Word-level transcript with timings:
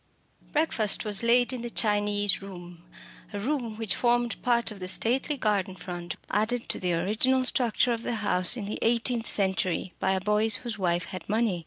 Breakfast 0.51 1.05
was 1.05 1.21
laid 1.21 1.53
in 1.53 1.61
the 1.61 1.69
"Chinese 1.69 2.41
room," 2.41 2.81
a 3.33 3.39
room 3.39 3.77
which 3.77 3.93
formed 3.95 4.41
part 4.41 4.71
of 4.71 4.79
the 4.79 4.87
stately 4.87 5.37
"garden 5.37 5.75
front," 5.75 6.15
added 6.31 6.67
to 6.69 6.79
the 6.79 6.95
original 6.95 7.45
structure 7.45 7.93
of 7.93 8.01
the 8.01 8.15
house 8.15 8.57
in 8.57 8.65
the 8.65 8.79
eighteenth 8.81 9.27
century 9.27 9.93
by 9.99 10.13
a 10.13 10.19
Boyce 10.19 10.55
whose 10.65 10.79
wife 10.79 11.03
had 11.13 11.29
money. 11.29 11.59